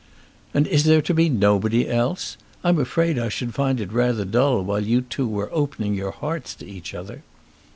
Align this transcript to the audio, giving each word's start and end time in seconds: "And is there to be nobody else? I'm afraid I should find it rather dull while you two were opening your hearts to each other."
"And 0.51 0.65
is 0.65 0.85
there 0.85 1.03
to 1.03 1.13
be 1.13 1.29
nobody 1.29 1.87
else? 1.87 2.35
I'm 2.63 2.79
afraid 2.79 3.19
I 3.19 3.29
should 3.29 3.53
find 3.53 3.79
it 3.79 3.91
rather 3.93 4.25
dull 4.25 4.63
while 4.63 4.79
you 4.81 5.01
two 5.01 5.27
were 5.27 5.53
opening 5.53 5.93
your 5.93 6.09
hearts 6.09 6.55
to 6.55 6.65
each 6.65 6.95
other." 6.95 7.21